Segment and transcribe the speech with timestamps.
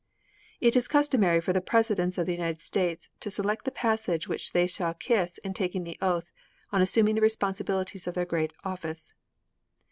[0.61, 4.27] VII It is customary for the Presidents of the United States to select the passage
[4.27, 6.31] which they shall kiss in taking the oath
[6.71, 9.13] on assuming the responsibilities of their great office.